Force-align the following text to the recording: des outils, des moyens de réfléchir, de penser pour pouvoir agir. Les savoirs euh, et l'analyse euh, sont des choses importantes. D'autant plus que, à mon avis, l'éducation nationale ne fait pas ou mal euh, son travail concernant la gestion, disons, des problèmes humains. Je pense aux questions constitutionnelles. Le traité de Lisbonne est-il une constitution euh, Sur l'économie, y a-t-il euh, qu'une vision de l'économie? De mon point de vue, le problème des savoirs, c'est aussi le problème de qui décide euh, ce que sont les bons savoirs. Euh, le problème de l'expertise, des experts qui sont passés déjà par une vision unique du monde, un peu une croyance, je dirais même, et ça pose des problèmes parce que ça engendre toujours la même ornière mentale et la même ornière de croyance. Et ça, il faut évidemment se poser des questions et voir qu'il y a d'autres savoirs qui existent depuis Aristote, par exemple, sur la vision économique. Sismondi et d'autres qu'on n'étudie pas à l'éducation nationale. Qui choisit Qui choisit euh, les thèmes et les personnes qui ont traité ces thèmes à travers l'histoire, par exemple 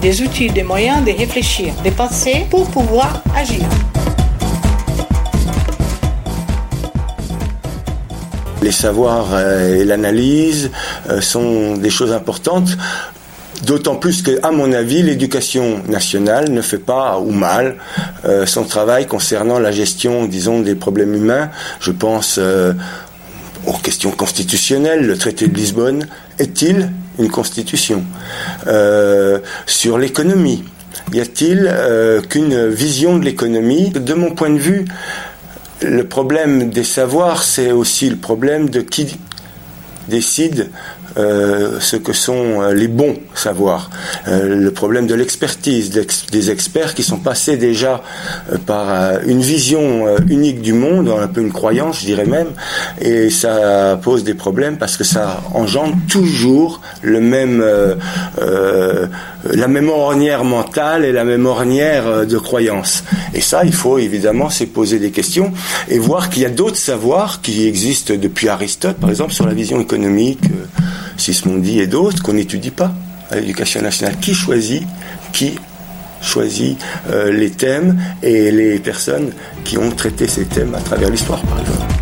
des 0.00 0.22
outils, 0.22 0.48
des 0.48 0.62
moyens 0.62 1.04
de 1.04 1.12
réfléchir, 1.12 1.74
de 1.84 1.90
penser 1.90 2.46
pour 2.50 2.68
pouvoir 2.70 3.22
agir. 3.34 3.66
Les 8.62 8.72
savoirs 8.72 9.28
euh, 9.32 9.76
et 9.76 9.84
l'analyse 9.84 10.70
euh, 11.08 11.20
sont 11.20 11.76
des 11.76 11.90
choses 11.90 12.12
importantes. 12.12 12.76
D'autant 13.64 13.96
plus 13.96 14.22
que, 14.22 14.38
à 14.44 14.52
mon 14.52 14.72
avis, 14.72 15.02
l'éducation 15.02 15.82
nationale 15.88 16.50
ne 16.50 16.62
fait 16.62 16.78
pas 16.78 17.18
ou 17.18 17.30
mal 17.30 17.76
euh, 18.24 18.46
son 18.46 18.64
travail 18.64 19.06
concernant 19.06 19.58
la 19.58 19.72
gestion, 19.72 20.26
disons, 20.26 20.60
des 20.60 20.76
problèmes 20.76 21.14
humains. 21.14 21.50
Je 21.80 21.90
pense 21.90 22.38
aux 23.66 23.72
questions 23.78 24.12
constitutionnelles. 24.12 25.04
Le 25.04 25.18
traité 25.18 25.48
de 25.48 25.56
Lisbonne 25.56 26.06
est-il 26.38 26.90
une 27.18 27.30
constitution 27.30 28.04
euh, 28.66 29.38
Sur 29.66 29.98
l'économie, 29.98 30.64
y 31.12 31.20
a-t-il 31.20 31.68
euh, 31.70 32.20
qu'une 32.22 32.68
vision 32.68 33.18
de 33.18 33.24
l'économie? 33.24 33.90
De 33.90 34.14
mon 34.14 34.30
point 34.34 34.50
de 34.50 34.58
vue, 34.58 34.84
le 35.82 36.04
problème 36.04 36.70
des 36.70 36.84
savoirs, 36.84 37.42
c'est 37.42 37.72
aussi 37.72 38.08
le 38.10 38.16
problème 38.16 38.70
de 38.70 38.80
qui 38.80 39.18
décide 40.08 40.70
euh, 41.16 41.78
ce 41.80 41.96
que 41.96 42.12
sont 42.12 42.70
les 42.70 42.88
bons 42.88 43.16
savoirs. 43.34 43.90
Euh, 44.28 44.56
le 44.56 44.70
problème 44.70 45.06
de 45.06 45.14
l'expertise, 45.14 45.90
des 45.90 46.50
experts 46.50 46.94
qui 46.94 47.02
sont 47.02 47.18
passés 47.18 47.56
déjà 47.56 48.02
par 48.66 49.22
une 49.26 49.40
vision 49.40 50.16
unique 50.28 50.60
du 50.60 50.72
monde, 50.72 51.08
un 51.08 51.26
peu 51.28 51.40
une 51.40 51.52
croyance, 51.52 52.00
je 52.00 52.06
dirais 52.06 52.26
même, 52.26 52.48
et 53.00 53.30
ça 53.30 53.98
pose 54.02 54.24
des 54.24 54.34
problèmes 54.34 54.76
parce 54.76 54.96
que 54.96 55.04
ça 55.04 55.40
engendre 55.54 55.96
toujours 56.08 56.80
la 57.02 57.20
même 57.20 57.62
ornière 59.88 60.44
mentale 60.44 61.04
et 61.04 61.12
la 61.12 61.24
même 61.24 61.46
ornière 61.46 62.26
de 62.26 62.38
croyance. 62.38 63.04
Et 63.34 63.40
ça, 63.40 63.64
il 63.64 63.72
faut 63.72 63.98
évidemment 63.98 64.50
se 64.50 64.64
poser 64.64 64.98
des 64.98 65.10
questions 65.10 65.52
et 65.88 65.98
voir 65.98 66.30
qu'il 66.30 66.42
y 66.42 66.46
a 66.46 66.50
d'autres 66.50 66.76
savoirs 66.76 67.40
qui 67.40 67.66
existent 67.66 68.14
depuis 68.14 68.48
Aristote, 68.48 68.96
par 68.96 69.10
exemple, 69.10 69.32
sur 69.32 69.46
la 69.46 69.54
vision 69.54 69.80
économique. 69.80 70.44
Sismondi 71.16 71.80
et 71.80 71.86
d'autres 71.86 72.22
qu'on 72.22 72.34
n'étudie 72.34 72.70
pas 72.70 72.92
à 73.30 73.36
l'éducation 73.36 73.82
nationale. 73.82 74.16
Qui 74.20 74.34
choisit 74.34 74.82
Qui 75.32 75.58
choisit 76.20 76.78
euh, 77.10 77.32
les 77.32 77.50
thèmes 77.50 78.00
et 78.22 78.50
les 78.50 78.78
personnes 78.78 79.32
qui 79.64 79.78
ont 79.78 79.90
traité 79.90 80.26
ces 80.26 80.46
thèmes 80.46 80.74
à 80.74 80.80
travers 80.80 81.10
l'histoire, 81.10 81.40
par 81.42 81.60
exemple 81.60 81.97